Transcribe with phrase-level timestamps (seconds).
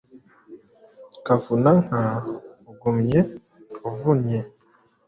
[1.25, 1.99] Kavuna-nka,
[2.71, 3.19] ugumye
[3.89, 4.39] uvunye